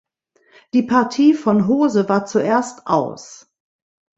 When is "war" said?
2.09-2.25